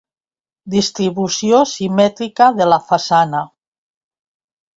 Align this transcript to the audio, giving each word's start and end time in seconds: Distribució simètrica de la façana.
Distribució 0.75 1.59
simètrica 1.73 2.49
de 2.61 2.67
la 2.71 2.81
façana. 2.89 3.45